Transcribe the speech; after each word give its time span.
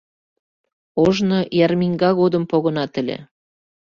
Ожно 1.03 1.37
ярминга 1.65 2.09
годым 2.19 2.43
погынат 2.51 2.93
ыле. 3.01 3.17